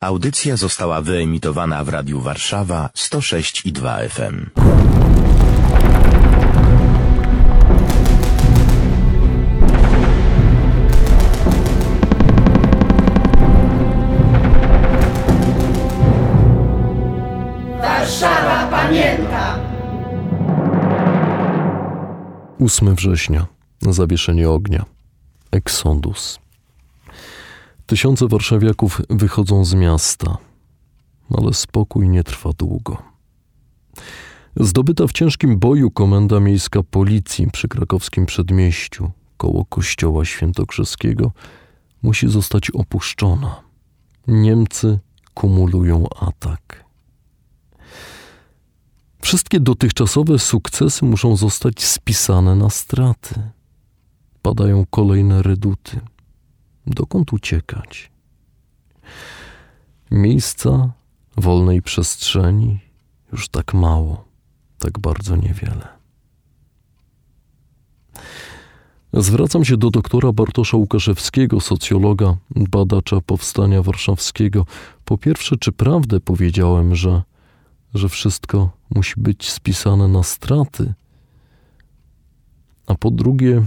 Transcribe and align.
Audycja 0.00 0.56
została 0.56 1.00
wyemitowana 1.00 1.84
w 1.84 1.88
Radiu 1.88 2.20
Warszawa 2.20 2.90
106 2.94 3.66
i 3.66 3.72
2 3.72 3.98
FM. 4.08 4.46
Warszawa 17.80 18.66
pamięta! 18.70 19.58
8 22.64 22.94
września. 22.94 23.46
Zawieszenie 23.80 24.50
ognia. 24.50 24.84
Eksodus. 25.52 26.38
Tysiące 27.88 28.28
warszawiaków 28.28 29.00
wychodzą 29.10 29.64
z 29.64 29.74
miasta, 29.74 30.38
ale 31.38 31.54
spokój 31.54 32.08
nie 32.08 32.24
trwa 32.24 32.50
długo. 32.58 33.02
Zdobyta 34.56 35.06
w 35.06 35.12
ciężkim 35.12 35.58
boju 35.58 35.90
komenda 35.90 36.40
miejska 36.40 36.82
policji 36.82 37.50
przy 37.50 37.68
krakowskim 37.68 38.26
przedmieściu 38.26 39.10
koło 39.36 39.64
kościoła 39.64 40.24
świętokrzyskiego 40.24 41.32
musi 42.02 42.28
zostać 42.28 42.70
opuszczona. 42.70 43.60
Niemcy 44.26 44.98
kumulują 45.34 46.06
atak. 46.20 46.84
Wszystkie 49.22 49.60
dotychczasowe 49.60 50.38
sukcesy 50.38 51.04
muszą 51.04 51.36
zostać 51.36 51.84
spisane 51.84 52.54
na 52.54 52.70
straty. 52.70 53.34
Padają 54.42 54.86
kolejne 54.90 55.42
reduty. 55.42 56.00
Dokąd 56.88 57.32
uciekać? 57.32 58.10
Miejsca 60.10 60.92
wolnej 61.36 61.82
przestrzeni 61.82 62.78
już 63.32 63.48
tak 63.48 63.74
mało, 63.74 64.24
tak 64.78 64.98
bardzo 64.98 65.36
niewiele. 65.36 65.88
Zwracam 69.12 69.64
się 69.64 69.76
do 69.76 69.90
doktora 69.90 70.32
Bartosza 70.32 70.76
Łukaszewskiego, 70.76 71.60
socjologa, 71.60 72.36
badacza 72.50 73.20
powstania 73.20 73.82
warszawskiego. 73.82 74.66
Po 75.04 75.18
pierwsze, 75.18 75.56
czy 75.56 75.72
prawdę 75.72 76.20
powiedziałem, 76.20 76.94
że 76.94 77.22
że 77.94 78.08
wszystko 78.08 78.70
musi 78.94 79.14
być 79.16 79.50
spisane 79.50 80.08
na 80.08 80.22
straty. 80.22 80.94
A 82.86 82.94
po 82.94 83.10
drugie, 83.10 83.62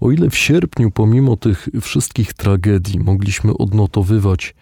o 0.00 0.10
ile 0.10 0.30
w 0.30 0.38
sierpniu, 0.38 0.90
pomimo 0.90 1.36
tych 1.36 1.68
wszystkich 1.80 2.32
tragedii, 2.32 3.00
mogliśmy 3.00 3.56
odnotowywać 3.56 4.54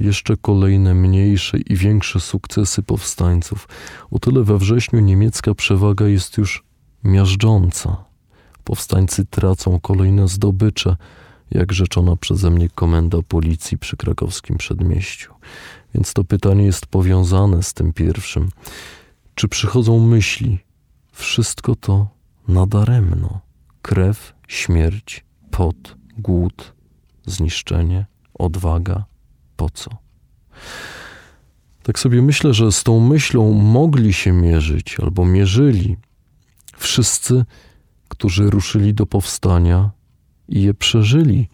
jeszcze 0.00 0.36
kolejne 0.36 0.94
mniejsze 0.94 1.58
i 1.58 1.76
większe 1.76 2.20
sukcesy 2.20 2.82
powstańców, 2.82 3.68
o 4.10 4.18
tyle 4.18 4.42
we 4.42 4.58
wrześniu 4.58 5.00
niemiecka 5.00 5.54
przewaga 5.54 6.06
jest 6.06 6.38
już 6.38 6.64
miażdżąca. 7.04 8.04
Powstańcy 8.64 9.24
tracą 9.24 9.80
kolejne 9.80 10.28
zdobycze, 10.28 10.96
jak 11.50 11.72
rzeczona 11.72 12.16
przeze 12.16 12.50
mnie 12.50 12.68
komenda 12.68 13.18
policji 13.28 13.78
przy 13.78 13.96
krakowskim 13.96 14.56
przedmieściu. 14.56 15.34
Więc 15.94 16.12
to 16.12 16.24
pytanie 16.24 16.64
jest 16.64 16.86
powiązane 16.86 17.62
z 17.62 17.74
tym 17.74 17.92
pierwszym. 17.92 18.48
Czy 19.34 19.48
przychodzą 19.48 20.06
myśli, 20.06 20.58
wszystko 21.12 21.76
to 21.76 22.08
nadaremno? 22.48 23.40
Krew, 23.82 24.37
śmierć, 24.48 25.24
pot, 25.50 25.96
głód, 26.18 26.74
zniszczenie, 27.26 28.06
odwaga, 28.34 29.04
po 29.56 29.70
co? 29.70 29.90
Tak 31.82 31.98
sobie 31.98 32.22
myślę, 32.22 32.54
że 32.54 32.72
z 32.72 32.82
tą 32.84 33.00
myślą 33.00 33.52
mogli 33.52 34.12
się 34.12 34.32
mierzyć 34.32 35.00
albo 35.00 35.24
mierzyli 35.24 35.96
wszyscy, 36.76 37.44
którzy 38.08 38.50
ruszyli 38.50 38.94
do 38.94 39.06
powstania 39.06 39.90
i 40.48 40.62
je 40.62 40.74
przeżyli. 40.74 41.48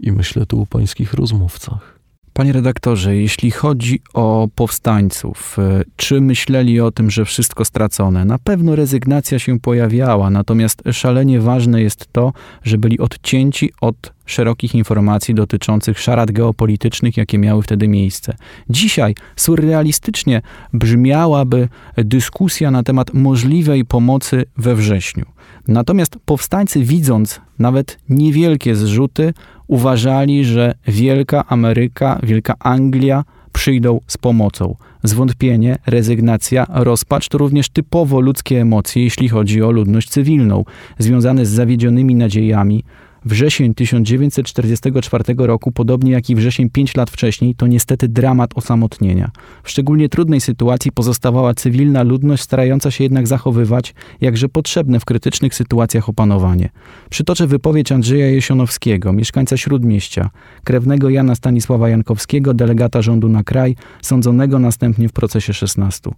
I 0.00 0.12
myślę 0.12 0.46
tu 0.46 0.62
o 0.62 0.66
pańskich 0.66 1.14
rozmówcach. 1.14 1.95
Panie 2.36 2.52
redaktorze, 2.52 3.16
jeśli 3.16 3.50
chodzi 3.50 4.00
o 4.14 4.48
powstańców, 4.54 5.56
e, 5.58 5.82
czy 5.96 6.20
myśleli 6.20 6.80
o 6.80 6.90
tym, 6.90 7.10
że 7.10 7.24
wszystko 7.24 7.64
stracone? 7.64 8.24
Na 8.24 8.38
pewno 8.38 8.76
rezygnacja 8.76 9.38
się 9.38 9.60
pojawiała, 9.60 10.30
natomiast 10.30 10.82
szalenie 10.92 11.40
ważne 11.40 11.82
jest 11.82 12.12
to, 12.12 12.32
że 12.62 12.78
byli 12.78 12.98
odcięci 12.98 13.70
od 13.80 14.15
szerokich 14.26 14.74
informacji 14.74 15.34
dotyczących 15.34 16.00
szarad 16.00 16.30
geopolitycznych, 16.30 17.16
jakie 17.16 17.38
miały 17.38 17.62
wtedy 17.62 17.88
miejsce. 17.88 18.36
Dzisiaj 18.70 19.14
surrealistycznie 19.36 20.42
brzmiałaby 20.72 21.68
dyskusja 21.96 22.70
na 22.70 22.82
temat 22.82 23.14
możliwej 23.14 23.84
pomocy 23.84 24.44
we 24.56 24.74
wrześniu. 24.74 25.24
Natomiast 25.68 26.16
powstańcy, 26.24 26.82
widząc 26.82 27.40
nawet 27.58 27.98
niewielkie 28.08 28.76
zrzuty, 28.76 29.34
uważali, 29.66 30.44
że 30.44 30.74
Wielka 30.86 31.44
Ameryka, 31.48 32.20
Wielka 32.22 32.54
Anglia 32.58 33.24
przyjdą 33.52 34.00
z 34.06 34.18
pomocą. 34.18 34.76
Zwątpienie, 35.02 35.78
rezygnacja, 35.86 36.66
rozpacz 36.68 37.28
to 37.28 37.38
również 37.38 37.68
typowo 37.68 38.20
ludzkie 38.20 38.60
emocje, 38.60 39.04
jeśli 39.04 39.28
chodzi 39.28 39.62
o 39.62 39.70
ludność 39.70 40.08
cywilną, 40.08 40.64
związane 40.98 41.46
z 41.46 41.50
zawiedzionymi 41.50 42.14
nadziejami, 42.14 42.84
Wrzesień 43.26 43.74
1944 43.74 45.24
roku, 45.38 45.72
podobnie 45.72 46.12
jak 46.12 46.30
i 46.30 46.34
wrzesień 46.34 46.70
5 46.70 46.96
lat 46.96 47.10
wcześniej, 47.10 47.54
to 47.54 47.66
niestety 47.66 48.08
dramat 48.08 48.50
osamotnienia. 48.54 49.30
W 49.62 49.70
szczególnie 49.70 50.08
trudnej 50.08 50.40
sytuacji 50.40 50.92
pozostawała 50.92 51.54
cywilna 51.54 52.02
ludność, 52.02 52.42
starająca 52.42 52.90
się 52.90 53.04
jednak 53.04 53.26
zachowywać 53.26 53.94
jakże 54.20 54.48
potrzebne 54.48 55.00
w 55.00 55.04
krytycznych 55.04 55.54
sytuacjach 55.54 56.08
opanowanie. 56.08 56.68
Przytoczę 57.10 57.46
wypowiedź 57.46 57.92
Andrzeja 57.92 58.26
Jesionowskiego, 58.26 59.12
mieszkańca 59.12 59.56
Śródmieścia, 59.56 60.30
krewnego 60.64 61.10
Jana 61.10 61.34
Stanisława 61.34 61.88
Jankowskiego, 61.88 62.54
delegata 62.54 63.02
rządu 63.02 63.28
na 63.28 63.42
kraj, 63.42 63.76
sądzonego 64.02 64.58
następnie 64.58 65.08
w 65.08 65.12
procesie 65.12 65.52
16. 65.52 66.10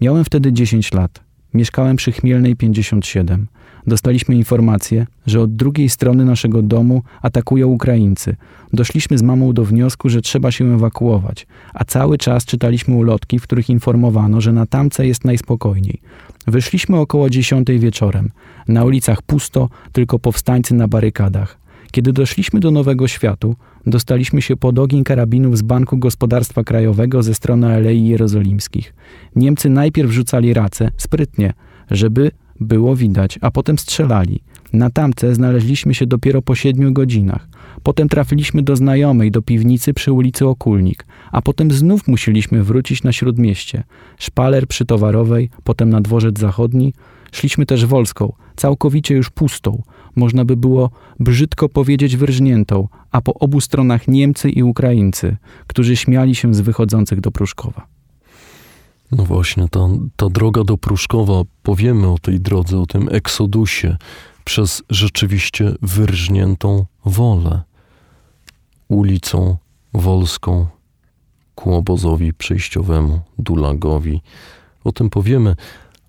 Miałem 0.00 0.24
wtedy 0.24 0.52
10 0.52 0.92
lat. 0.92 1.29
Mieszkałem 1.54 1.96
przy 1.96 2.12
Chmielnej 2.12 2.56
57 2.56 3.46
dostaliśmy 3.86 4.34
informację, 4.34 5.06
że 5.26 5.40
od 5.40 5.56
drugiej 5.56 5.88
strony 5.88 6.24
naszego 6.24 6.62
domu 6.62 7.02
atakują 7.22 7.68
Ukraińcy. 7.68 8.36
Doszliśmy 8.72 9.18
z 9.18 9.22
mamą 9.22 9.52
do 9.52 9.64
wniosku, 9.64 10.08
że 10.08 10.20
trzeba 10.20 10.52
się 10.52 10.74
ewakuować, 10.74 11.46
a 11.74 11.84
cały 11.84 12.18
czas 12.18 12.44
czytaliśmy 12.44 12.94
ulotki, 12.94 13.38
w 13.38 13.42
których 13.42 13.70
informowano, 13.70 14.40
że 14.40 14.52
na 14.52 14.66
tamce 14.66 15.06
jest 15.06 15.24
najspokojniej. 15.24 16.00
Wyszliśmy 16.46 16.96
około 16.96 17.30
dziesiątej 17.30 17.78
wieczorem. 17.78 18.30
Na 18.68 18.84
ulicach 18.84 19.22
pusto, 19.22 19.68
tylko 19.92 20.18
powstańcy 20.18 20.74
na 20.74 20.88
barykadach. 20.88 21.58
Kiedy 21.90 22.12
doszliśmy 22.12 22.60
do 22.60 22.70
Nowego 22.70 23.08
Światu, 23.08 23.56
dostaliśmy 23.86 24.42
się 24.42 24.56
pod 24.56 24.78
ogień 24.78 25.04
karabinów 25.04 25.58
z 25.58 25.62
Banku 25.62 25.98
Gospodarstwa 25.98 26.64
Krajowego 26.64 27.22
ze 27.22 27.34
strony 27.34 27.74
Alei 27.74 28.06
Jerozolimskich. 28.06 28.94
Niemcy 29.36 29.70
najpierw 29.70 30.10
rzucali 30.10 30.54
race, 30.54 30.90
sprytnie, 30.96 31.52
żeby 31.90 32.30
było 32.60 32.96
widać, 32.96 33.38
a 33.42 33.50
potem 33.50 33.78
strzelali. 33.78 34.40
Na 34.72 34.90
tamce 34.90 35.34
znaleźliśmy 35.34 35.94
się 35.94 36.06
dopiero 36.06 36.42
po 36.42 36.54
siedmiu 36.54 36.92
godzinach. 36.92 37.48
Potem 37.82 38.08
trafiliśmy 38.08 38.62
do 38.62 38.76
znajomej, 38.76 39.30
do 39.30 39.42
piwnicy 39.42 39.94
przy 39.94 40.12
ulicy 40.12 40.46
Okulnik, 40.46 41.06
a 41.32 41.42
potem 41.42 41.70
znów 41.70 42.08
musieliśmy 42.08 42.64
wrócić 42.64 43.02
na 43.02 43.12
śródmieście. 43.12 43.82
Szpaler 44.18 44.66
przy 44.66 44.84
Towarowej, 44.84 45.50
potem 45.64 45.90
na 45.90 46.00
dworzec 46.00 46.38
zachodni. 46.38 46.92
Szliśmy 47.32 47.66
też 47.66 47.86
Wolską, 47.86 48.32
całkowicie 48.56 49.14
już 49.14 49.30
pustą, 49.30 49.82
można 50.16 50.44
by 50.44 50.56
było 50.56 50.90
brzydko 51.20 51.68
powiedzieć 51.68 52.16
wyrżniętą, 52.16 52.88
a 53.12 53.20
po 53.20 53.34
obu 53.34 53.60
stronach 53.60 54.08
Niemcy 54.08 54.50
i 54.50 54.62
Ukraińcy, 54.62 55.36
którzy 55.66 55.96
śmiali 55.96 56.34
się 56.34 56.54
z 56.54 56.60
wychodzących 56.60 57.20
do 57.20 57.30
Pruszkowa. 57.30 57.86
No 59.12 59.24
właśnie, 59.24 59.68
ta, 59.68 59.88
ta 60.16 60.28
droga 60.28 60.64
do 60.64 60.76
Pruszkowa, 60.76 61.42
powiemy 61.62 62.08
o 62.08 62.18
tej 62.18 62.40
drodze, 62.40 62.78
o 62.78 62.86
tym 62.86 63.08
eksodusie 63.10 63.96
przez 64.44 64.82
rzeczywiście 64.90 65.72
wyrżniętą 65.82 66.86
wolę. 67.04 67.62
Ulicą 68.88 69.56
Wolską 69.94 70.66
ku 71.54 71.74
obozowi 71.74 72.34
przejściowemu, 72.34 73.20
Dulagowi. 73.38 74.20
O 74.84 74.92
tym 74.92 75.10
powiemy, 75.10 75.56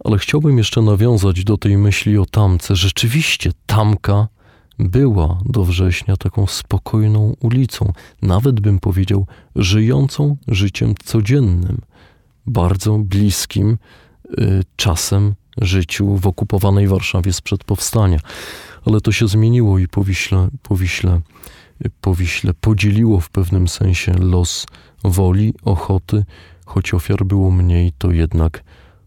ale 0.04 0.18
chciałbym 0.18 0.58
jeszcze 0.58 0.82
nawiązać 0.82 1.44
do 1.44 1.58
tej 1.58 1.78
myśli 1.78 2.18
o 2.18 2.26
Tamce. 2.26 2.76
Rzeczywiście 2.76 3.52
Tamka 3.66 4.28
była 4.80 5.40
do 5.46 5.64
września 5.64 6.18
taką 6.18 6.48
spokojną 6.48 7.36
ulicą, 7.40 7.94
nawet 8.22 8.60
bym 8.60 8.80
powiedział, 8.80 9.28
żyjącą 9.56 10.38
życiem 10.48 10.94
codziennym 11.06 11.82
bardzo 12.46 12.98
bliskim 12.98 13.78
y, 14.40 14.64
czasem 14.76 15.36
życiu 15.58 16.18
w 16.18 16.28
okupowanej 16.28 16.88
Warszawie 16.88 17.34
sprzed 17.34 17.64
powstania. 17.64 18.20
Ale 18.86 19.02
to 19.02 19.12
się 19.12 19.28
zmieniło 19.28 19.80
i 19.80 19.88
Powiśle, 19.88 20.48
Powiśle, 20.64 21.22
Powiśle 22.02 22.54
podzieliło 22.54 23.20
w 23.20 23.30
pewnym 23.30 23.68
sensie 23.68 24.14
los 24.20 24.66
woli, 25.04 25.54
ochoty, 25.64 26.26
choć 26.66 26.94
ofiar 26.94 27.26
było 27.26 27.52
mniej, 27.52 27.94
to 27.98 28.12
jednak 28.12 28.64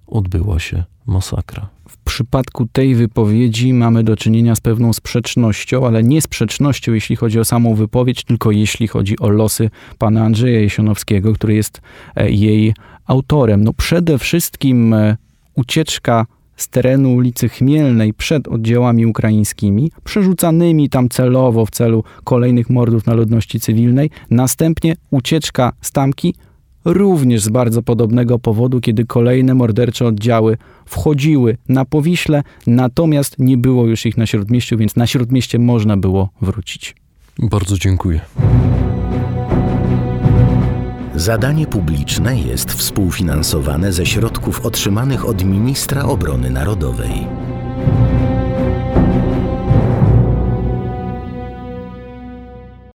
odbyła 0.06 0.58
się 0.58 0.84
masakra. 1.06 1.68
W 1.88 1.96
przypadku 1.96 2.66
tej 2.72 2.94
wypowiedzi 2.94 3.72
mamy 3.72 4.04
do 4.04 4.16
czynienia 4.16 4.54
z 4.54 4.60
pewną 4.60 4.92
sprzecznością, 4.92 5.86
ale 5.86 6.02
nie 6.02 6.22
sprzecznością, 6.22 6.92
jeśli 6.92 7.16
chodzi 7.16 7.40
o 7.40 7.44
samą 7.44 7.74
wypowiedź, 7.74 8.24
tylko 8.24 8.50
jeśli 8.50 8.88
chodzi 8.88 9.18
o 9.18 9.28
losy 9.28 9.70
pana 9.98 10.24
Andrzeja 10.24 10.60
Jesionowskiego, 10.60 11.32
który 11.32 11.54
jest 11.54 11.80
e, 12.16 12.30
jej 12.30 12.74
autorem. 13.06 13.64
No 13.64 13.72
przede 13.72 14.18
wszystkim 14.18 14.94
e, 14.94 15.16
ucieczka 15.54 16.26
z 16.56 16.68
terenu 16.68 17.14
ulicy 17.14 17.48
Chmielnej 17.48 18.14
przed 18.14 18.48
oddziałami 18.48 19.06
ukraińskimi, 19.06 19.90
przerzucanymi 20.04 20.88
tam 20.88 21.08
celowo 21.08 21.66
w 21.66 21.70
celu 21.70 22.04
kolejnych 22.24 22.70
mordów 22.70 23.06
na 23.06 23.14
ludności 23.14 23.60
cywilnej, 23.60 24.10
następnie 24.30 24.96
ucieczka 25.10 25.72
z 25.80 25.92
Tamki 25.92 26.34
również 26.84 27.42
z 27.42 27.48
bardzo 27.48 27.82
podobnego 27.82 28.38
powodu, 28.38 28.80
kiedy 28.80 29.04
kolejne 29.04 29.54
mordercze 29.54 30.06
oddziały 30.06 30.56
wchodziły 30.86 31.56
na 31.68 31.84
Powiśle, 31.84 32.42
natomiast 32.66 33.38
nie 33.38 33.56
było 33.56 33.86
już 33.86 34.06
ich 34.06 34.16
na 34.16 34.26
Śródmieściu, 34.26 34.76
więc 34.76 34.96
na 34.96 35.06
Śródmieście 35.06 35.58
można 35.58 35.96
było 35.96 36.28
wrócić. 36.40 36.96
Bardzo 37.38 37.78
dziękuję. 37.78 38.20
Zadanie 41.14 41.66
publiczne 41.66 42.40
jest 42.40 42.72
współfinansowane 42.72 43.92
ze 43.92 44.06
środków 44.06 44.66
otrzymanych 44.66 45.28
od 45.28 45.44
Ministra 45.44 46.04
Obrony 46.04 46.50
Narodowej. 46.50 47.26